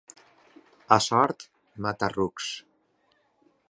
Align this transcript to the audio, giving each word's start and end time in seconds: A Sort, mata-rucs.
A 0.97 0.97
Sort, 1.09 1.47
mata-rucs. 1.87 2.51